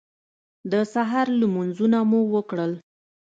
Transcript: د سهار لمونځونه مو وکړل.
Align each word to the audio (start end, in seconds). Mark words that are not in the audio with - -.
د 0.71 0.73
سهار 0.93 1.27
لمونځونه 1.39 1.97
مو 2.09 2.21
وکړل. 2.35 2.71